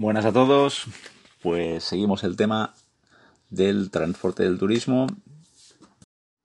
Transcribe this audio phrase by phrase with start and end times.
[0.00, 0.84] Buenas a todos.
[1.42, 2.72] Pues seguimos el tema
[3.50, 5.08] del transporte del turismo.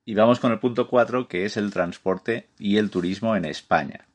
[0.04, 4.06] Y vamos con el punto 4, que es el transporte y el turismo en España.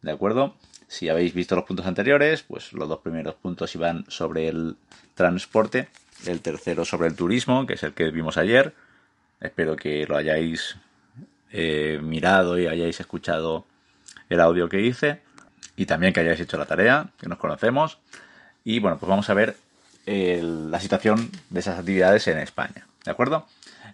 [0.00, 0.54] ¿De acuerdo?
[0.86, 4.76] Si habéis visto los puntos anteriores, pues los dos primeros puntos iban sobre el
[5.16, 5.88] transporte,
[6.24, 8.76] el tercero sobre el turismo, que es el que vimos ayer.
[9.40, 10.76] Espero que lo hayáis
[11.50, 13.66] eh, mirado y hayáis escuchado
[14.28, 15.20] el audio que hice
[15.74, 17.98] y también que hayáis hecho la tarea, que nos conocemos.
[18.68, 19.56] Y bueno, pues vamos a ver
[20.04, 22.86] la situación de esas actividades en España.
[23.02, 23.46] ¿De acuerdo?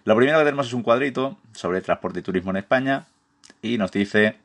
[0.03, 3.05] Lo primero que tenemos es un cuadrito sobre transporte y turismo en España
[3.61, 4.35] y nos dice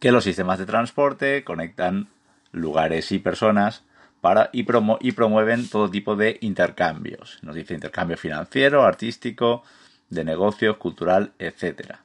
[0.00, 2.08] que los sistemas de transporte conectan
[2.50, 3.84] lugares y personas
[4.20, 4.66] para, y,
[5.00, 7.38] y promueven todo tipo de intercambios.
[7.42, 9.62] Nos dice intercambio financiero, artístico,
[10.10, 11.98] de negocios, cultural, etc.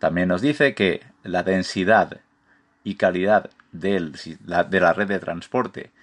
[0.00, 2.18] También nos dice que la densidad
[2.82, 4.10] y calidad de
[4.50, 5.93] la red de transporte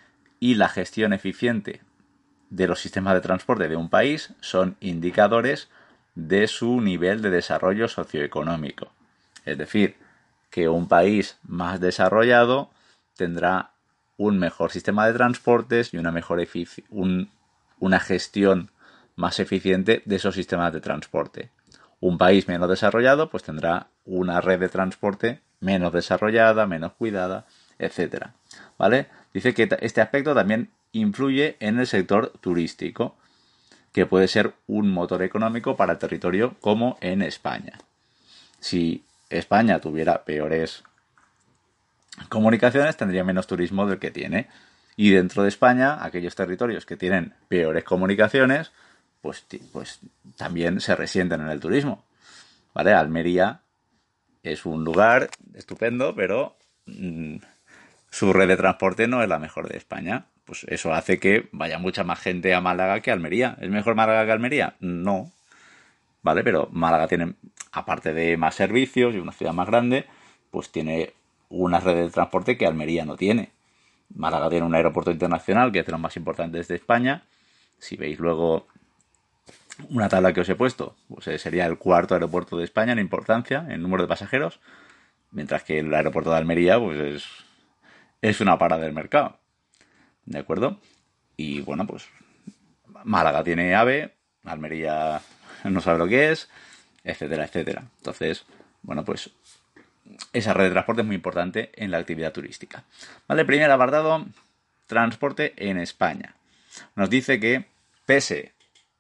[0.42, 1.82] y la gestión eficiente
[2.50, 5.70] de los sistemas de transporte de un país son indicadores
[6.16, 8.92] de su nivel de desarrollo socioeconómico.
[9.46, 9.96] Es decir,
[10.50, 12.72] que un país más desarrollado
[13.16, 13.72] tendrá
[14.18, 16.46] un mejor sistema de transportes y una mejor
[17.80, 18.72] una gestión
[19.16, 21.52] más eficiente de esos sistemas de transporte.
[22.00, 27.46] Un país menos desarrollado pues tendrá una red de transporte menos desarrollada, menos cuidada,
[27.78, 28.34] etcétera.
[28.78, 29.08] ¿Vale?
[29.34, 33.16] Dice que este aspecto también influye en el sector turístico,
[33.94, 37.78] que puede ser un motor económico para territorio como en España.
[38.60, 40.84] Si España tuviera peores
[42.30, 44.48] comunicaciones, tendría menos turismo del que tiene.
[44.96, 48.72] Y dentro de España, aquellos territorios que tienen peores comunicaciones,
[49.22, 50.00] pues, pues
[50.38, 52.04] también se resienten en el turismo.
[52.74, 52.94] ¿Vale?
[52.94, 53.62] Almería
[54.44, 57.38] es un lugar estupendo, pero mm,
[58.12, 60.26] su red de transporte no es la mejor de España.
[60.46, 63.58] Pues eso hace que vaya mucha más gente a Málaga que a Almería.
[63.62, 64.76] ¿Es mejor Málaga que Almería?
[64.82, 65.32] No.
[66.22, 66.44] ¿Vale?
[66.44, 67.34] Pero Málaga tiene,
[67.72, 70.06] aparte de más servicios y una ciudad más grande,
[70.52, 71.14] pues tiene
[71.50, 73.52] una red de transporte que Almería no tiene.
[74.14, 77.24] Málaga tiene un aeropuerto internacional que es de los más importantes de España.
[77.80, 78.68] Si veis luego
[79.90, 83.00] una tabla que os he puesto, pues eh, sería el cuarto aeropuerto de España en
[83.00, 84.60] importancia, en número de pasajeros,
[85.32, 87.51] mientras que el aeropuerto de Almería, pues es
[88.22, 89.40] es una parada del mercado.
[90.26, 90.80] ¿De acuerdo?
[91.38, 92.08] Y bueno, pues
[93.04, 94.14] Málaga tiene AVE,
[94.46, 95.22] Almería
[95.64, 96.50] no sabe lo que es,
[97.04, 97.84] etcétera, etcétera.
[97.98, 98.46] Entonces,
[98.82, 99.32] bueno, pues
[100.34, 102.84] esa red de transporte es muy importante en la actividad turística.
[103.28, 104.26] Vale, primer apartado,
[104.88, 106.36] transporte en España.
[106.96, 107.66] Nos dice que
[108.06, 108.54] pese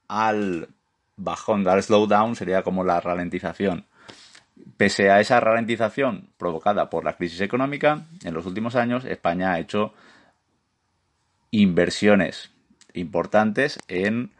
[0.07, 0.69] al
[1.15, 3.85] bajón, al slowdown, sería como la ralentización
[4.77, 9.59] Pese a esa ralentización provocada por la crisis económica, en los últimos años España ha
[9.59, 9.93] hecho
[11.51, 12.51] inversiones
[12.93, 14.31] importantes en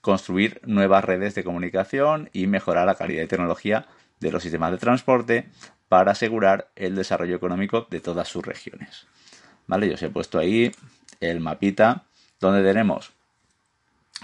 [0.00, 3.86] construir nuevas redes de comunicación y mejorar la calidad y tecnología
[4.20, 5.48] de los sistemas de transporte
[5.88, 9.06] para asegurar el desarrollo económico de todas sus regiones.
[9.66, 9.88] ¿Vale?
[9.88, 10.72] Yo os he puesto ahí
[11.20, 12.04] el mapita
[12.40, 13.12] donde tenemos,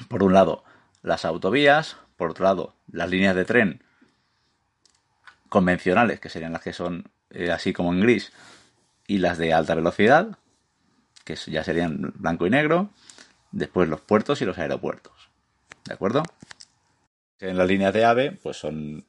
[0.09, 0.65] por un lado,
[1.03, 3.83] las autovías, por otro lado, las líneas de tren
[5.51, 8.33] convencionales, que serían las que son eh, así como en gris,
[9.07, 10.39] y las de alta velocidad,
[11.25, 12.91] que ya serían blanco y negro,
[13.53, 15.31] después los puertos y los aeropuertos.
[15.85, 16.23] ¿De acuerdo?
[17.41, 19.05] En las líneas de AVE, pues son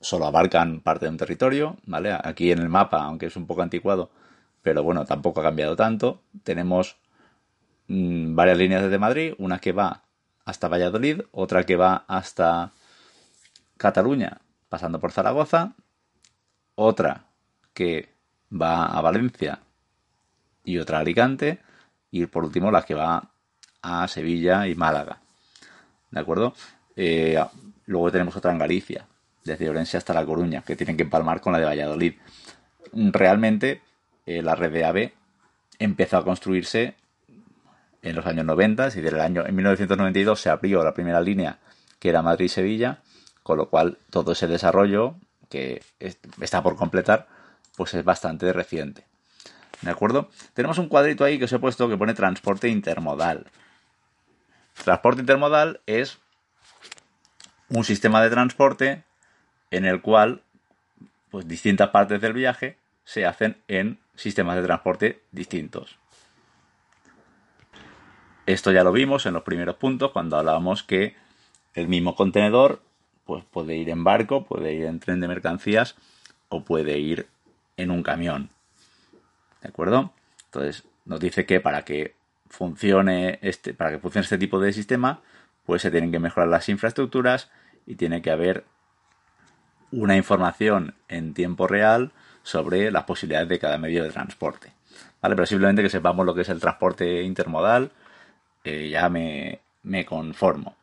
[0.00, 2.16] solo abarcan parte de un territorio, ¿vale?
[2.22, 4.10] Aquí en el mapa, aunque es un poco anticuado,
[4.62, 6.22] pero bueno, tampoco ha cambiado tanto.
[6.42, 6.96] Tenemos
[7.88, 10.04] mm, varias líneas desde Madrid, una que va
[10.44, 12.72] hasta Valladolid, otra que va hasta
[13.76, 14.40] Cataluña
[14.70, 15.74] pasando por Zaragoza,
[16.76, 17.26] otra
[17.74, 18.08] que
[18.50, 19.60] va a Valencia
[20.64, 21.58] y otra a Alicante,
[22.10, 23.30] y por último la que va
[23.82, 25.18] a Sevilla y Málaga.
[26.10, 26.54] ¿De acuerdo?
[26.96, 27.38] Eh,
[27.86, 29.06] luego tenemos otra en Galicia,
[29.44, 32.14] desde Orense hasta La Coruña, que tienen que empalmar con la de Valladolid.
[32.92, 33.82] Realmente
[34.24, 35.14] eh, la red de AVE
[35.78, 36.94] empezó a construirse
[38.02, 41.58] en los años 90, y del año en 1992 se abrió la primera línea
[41.98, 43.00] que era Madrid-Sevilla
[43.42, 45.16] con lo cual todo ese desarrollo
[45.48, 45.82] que
[46.40, 47.26] está por completar,
[47.76, 49.04] pues es bastante reciente.
[49.82, 50.28] ¿De acuerdo?
[50.54, 53.46] Tenemos un cuadrito ahí que os he puesto que pone transporte intermodal.
[54.84, 56.18] Transporte intermodal es
[57.68, 59.04] un sistema de transporte
[59.70, 60.42] en el cual
[61.30, 65.98] pues distintas partes del viaje se hacen en sistemas de transporte distintos.
[68.46, 71.16] Esto ya lo vimos en los primeros puntos cuando hablábamos que
[71.74, 72.82] el mismo contenedor
[73.30, 75.94] pues puede ir en barco, puede ir en tren de mercancías
[76.48, 77.28] o puede ir
[77.76, 78.50] en un camión.
[79.62, 80.12] ¿De acuerdo?
[80.46, 82.16] Entonces, nos dice que para que
[82.48, 85.20] funcione este, para que funcione este tipo de sistema,
[85.64, 87.52] pues se tienen que mejorar las infraestructuras
[87.86, 88.64] y tiene que haber
[89.92, 92.10] una información en tiempo real
[92.42, 94.72] sobre las posibilidades de cada medio de transporte.
[95.22, 95.36] ¿Vale?
[95.36, 97.92] Pero simplemente que sepamos lo que es el transporte intermodal,
[98.64, 100.74] eh, ya me, me, conformo.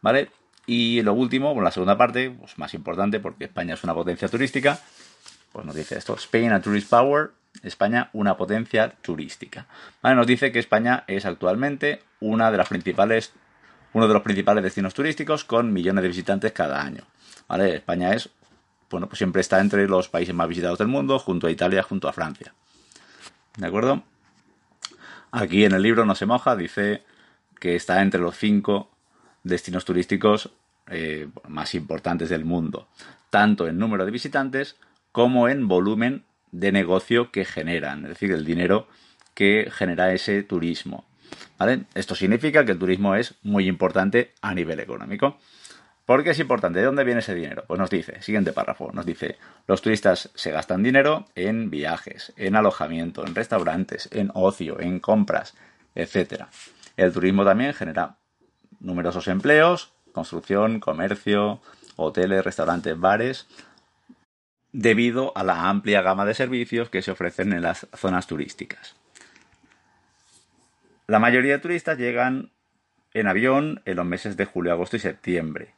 [0.00, 0.30] ¿Vale?
[0.68, 4.28] Y lo último, bueno, la segunda parte, pues más importante, porque España es una potencia
[4.28, 4.78] turística,
[5.50, 7.30] pues nos dice esto, Spain a Tourist Power,
[7.62, 9.66] España una potencia turística.
[10.02, 10.14] ¿Vale?
[10.14, 13.32] Nos dice que España es actualmente una de las principales,
[13.94, 17.04] uno de los principales destinos turísticos con millones de visitantes cada año.
[17.48, 17.74] ¿Vale?
[17.74, 18.28] España es
[18.90, 22.08] bueno, pues siempre está entre los países más visitados del mundo, junto a Italia, junto
[22.08, 22.54] a Francia.
[23.56, 24.02] ¿De acuerdo?
[25.30, 27.04] Aquí en el libro No se moja, dice
[27.58, 28.90] que está entre los cinco
[29.42, 30.50] destinos turísticos
[30.90, 32.88] eh, más importantes del mundo,
[33.30, 34.76] tanto en número de visitantes
[35.12, 38.88] como en volumen de negocio que generan, es decir, el dinero
[39.34, 41.04] que genera ese turismo.
[41.58, 41.84] ¿Vale?
[41.94, 45.38] Esto significa que el turismo es muy importante a nivel económico.
[46.06, 46.78] ¿Por qué es importante?
[46.78, 47.64] ¿De dónde viene ese dinero?
[47.66, 49.36] Pues nos dice, siguiente párrafo, nos dice,
[49.66, 55.54] los turistas se gastan dinero en viajes, en alojamiento, en restaurantes, en ocio, en compras,
[55.94, 56.44] etc.
[56.96, 58.16] El turismo también genera
[58.80, 61.60] numerosos empleos, construcción, comercio,
[61.96, 63.46] hoteles, restaurantes, bares,
[64.72, 68.94] debido a la amplia gama de servicios que se ofrecen en las zonas turísticas.
[71.06, 72.50] La mayoría de turistas llegan
[73.14, 75.74] en avión en los meses de julio, agosto y septiembre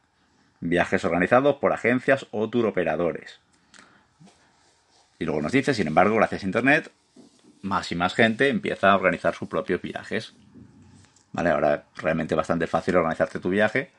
[0.61, 3.39] viajes organizados por agencias o turoperadores.
[5.19, 6.91] Y luego nos dice, sin embargo, gracias a Internet,
[7.61, 10.33] más y más gente empieza a organizar sus propios viajes.
[11.33, 13.91] Vale, ahora es realmente bastante fácil organizarte tu viaje,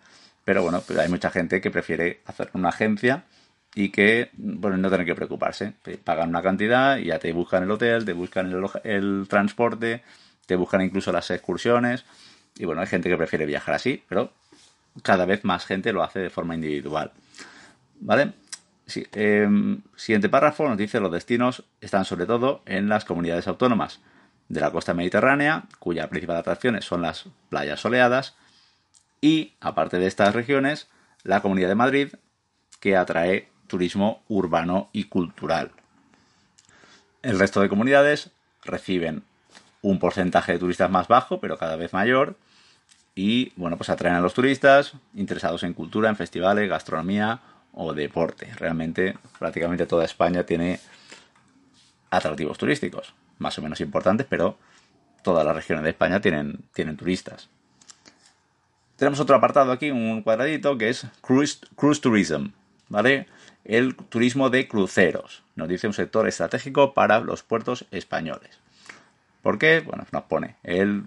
[0.44, 3.24] pero bueno, pues hay mucha gente que prefiere hacer una agencia
[3.74, 5.74] y que, bueno, no tener que preocuparse.
[6.04, 10.02] Pagan una cantidad y ya te buscan el hotel, te buscan el, el transporte,
[10.46, 12.04] te buscan incluso las excursiones.
[12.56, 14.32] Y bueno, hay gente que prefiere viajar así, pero
[15.02, 17.12] cada vez más gente lo hace de forma individual.
[18.00, 18.32] ¿Vale?
[19.12, 24.00] Em, siguiente párrafo nos dice los destinos están sobre todo en las comunidades autónomas
[24.52, 28.36] de la costa mediterránea, cuya principal atracciones son las playas soleadas,
[29.18, 30.88] y, aparte de estas regiones,
[31.22, 32.12] la Comunidad de Madrid,
[32.78, 35.70] que atrae turismo urbano y cultural.
[37.22, 38.30] El resto de comunidades
[38.62, 39.22] reciben
[39.80, 42.36] un porcentaje de turistas más bajo, pero cada vez mayor,
[43.14, 47.40] y bueno, pues atraen a los turistas interesados en cultura, en festivales, gastronomía
[47.72, 48.52] o deporte.
[48.56, 50.78] Realmente prácticamente toda España tiene
[52.10, 54.56] atractivos turísticos, más o menos importantes, pero
[55.22, 57.48] todas las regiones de España tienen, tienen turistas.
[58.96, 62.48] Tenemos otro apartado aquí, un cuadradito, que es Cruise, cruise Tourism,
[62.88, 63.26] ¿vale?
[63.64, 65.42] El turismo de cruceros.
[65.56, 68.58] Nos dice un sector estratégico para los puertos españoles.
[69.42, 69.80] ¿Por qué?
[69.80, 71.04] Bueno, nos pone el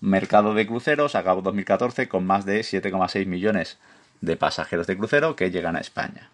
[0.00, 3.78] mercado de cruceros acabó 2014 con más de 7,6 millones
[4.20, 6.30] de pasajeros de crucero que llegan a España.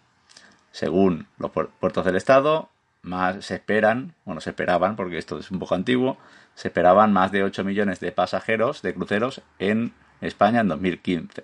[0.71, 2.69] Según los puertos del Estado,
[3.03, 6.17] más se esperan, bueno, se esperaban, porque esto es un poco antiguo,
[6.55, 11.43] se esperaban más de 8 millones de pasajeros de cruceros en España en 2015.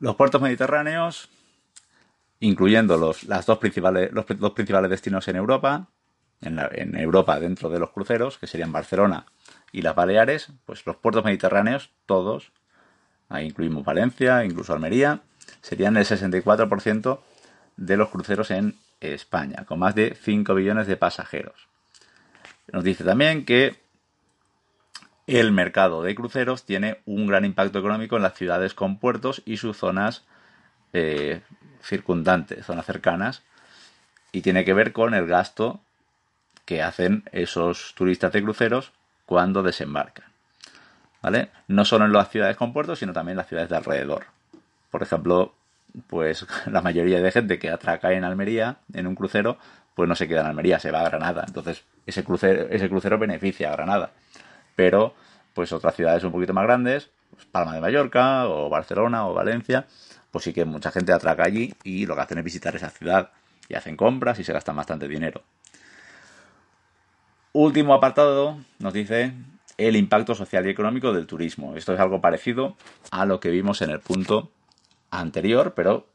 [0.00, 1.28] Los puertos mediterráneos,
[2.40, 5.88] incluyendo los, las dos principales, los dos principales destinos en Europa,
[6.40, 9.26] en, en Europa dentro de los cruceros, que serían Barcelona
[9.70, 12.52] y las Baleares, pues los puertos mediterráneos, todos,
[13.28, 15.20] ahí incluimos Valencia, incluso Almería,
[15.60, 17.20] serían el 64%
[17.76, 21.68] de los cruceros en España, con más de 5 billones de pasajeros.
[22.72, 23.80] Nos dice también que
[25.26, 29.56] el mercado de cruceros tiene un gran impacto económico en las ciudades con puertos y
[29.56, 30.24] sus zonas
[30.92, 31.40] eh,
[31.82, 33.42] circundantes, zonas cercanas,
[34.32, 35.80] y tiene que ver con el gasto
[36.64, 38.92] que hacen esos turistas de cruceros
[39.26, 40.26] cuando desembarcan.
[41.22, 41.50] ¿Vale?
[41.68, 44.26] No solo en las ciudades con puertos, sino también en las ciudades de alrededor.
[44.90, 45.54] Por ejemplo,
[46.06, 49.58] pues la mayoría de gente que atraca en Almería, en un crucero,
[49.94, 51.44] pues no se queda en Almería, se va a Granada.
[51.46, 54.12] Entonces, ese crucero, ese crucero beneficia a Granada.
[54.76, 55.14] Pero,
[55.54, 59.86] pues otras ciudades un poquito más grandes, pues Palma de Mallorca, o Barcelona, o Valencia,
[60.30, 63.30] pues sí que mucha gente atraca allí y lo que hacen es visitar esa ciudad
[63.68, 65.42] y hacen compras y se gastan bastante dinero.
[67.52, 69.32] Último apartado nos dice
[69.76, 71.74] el impacto social y económico del turismo.
[71.76, 72.76] Esto es algo parecido
[73.10, 74.50] a lo que vimos en el punto
[75.10, 76.06] anterior, pero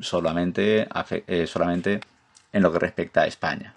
[0.00, 0.88] solamente,
[1.26, 2.00] eh, solamente
[2.52, 3.74] en lo que respecta a España.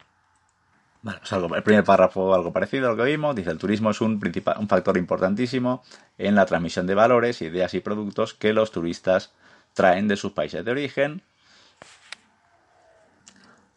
[1.03, 3.35] el primer párrafo algo parecido a lo que vimos.
[3.35, 4.21] Dice el turismo es un,
[4.59, 5.83] un factor importantísimo
[6.17, 9.31] en la transmisión de valores, ideas y productos que los turistas
[9.73, 11.23] traen de sus países de origen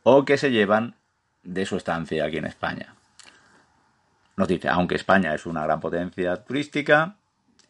[0.02, 0.94] o que se llevan
[1.42, 2.94] de su estancia aquí en España.
[4.36, 7.16] nos dice, aunque España es una gran potencia turística,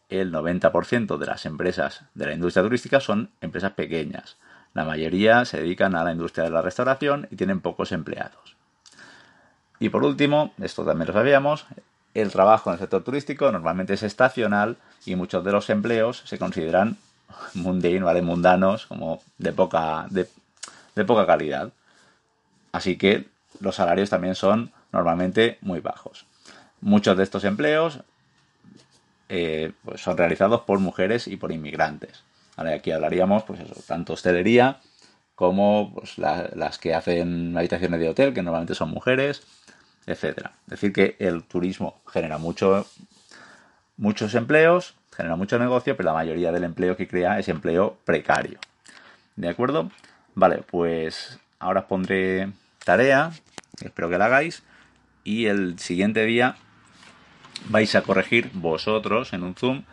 [0.09, 4.37] el 90% de las empresas de la industria turística son empresas pequeñas.
[4.75, 8.57] La mayoría se dedican a la industria de la restauración y tienen pocos empleados.
[9.79, 11.67] Y por último, esto también lo sabíamos,
[12.15, 16.39] el trabajo en el sector turístico normalmente es estacional y muchos de los empleos se
[16.39, 16.97] consideran
[17.55, 20.27] mundanos, como de poca, de,
[21.05, 21.73] poca calidad.
[22.73, 23.27] Así que
[23.61, 26.25] los salarios también son normalmente muy bajos.
[26.81, 28.01] Muchos de estos empleos
[29.29, 32.25] eh, pues son realizados por mujeres y por inmigrantes.
[32.57, 34.81] aquí hablaríamos, pues eso, tanto hostelería
[35.35, 39.43] como pues, las que hacen habitaciones de hotel, que normalmente son mujeres,
[40.07, 40.53] etcétera.
[40.67, 42.87] Es decir, que el turismo genera mucho,
[43.97, 48.59] muchos empleos, genera mucho negocio, pero la mayoría del empleo que crea es empleo precario.
[49.37, 49.91] ¿De acuerdo?
[50.35, 52.53] Vale, pues ahora os pondré
[52.85, 53.33] tarea,
[53.83, 54.63] espero que la hagáis,
[55.25, 56.57] y el siguiente día
[57.69, 59.85] vais a corregir vosotros en un Zoom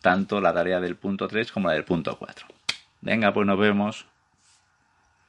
[0.00, 2.46] tanto la tarea del punto 3 como la del punto 4.
[3.00, 4.06] Venga, pues nos vemos.